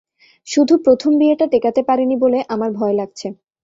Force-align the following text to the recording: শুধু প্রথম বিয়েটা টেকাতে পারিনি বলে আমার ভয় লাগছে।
শুধু 0.47 0.73
প্রথম 0.85 1.11
বিয়েটা 1.19 1.45
টেকাতে 1.53 1.81
পারিনি 1.89 2.15
বলে 2.23 2.39
আমার 2.53 2.69
ভয় 2.79 2.95
লাগছে। 2.99 3.27